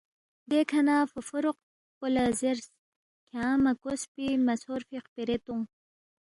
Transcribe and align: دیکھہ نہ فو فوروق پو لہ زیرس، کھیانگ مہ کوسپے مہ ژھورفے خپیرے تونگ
دیکھہ 0.51 0.81
نہ 0.87 0.95
فو 1.09 1.19
فوروق 1.27 1.57
پو 1.97 2.05
لہ 2.13 2.23
زیرس، 2.39 2.67
کھیانگ 3.29 3.61
مہ 3.63 3.71
کوسپے 3.81 4.25
مہ 4.45 4.53
ژھورفے 4.59 4.97
خپیرے 5.05 5.37
تونگ 5.45 5.65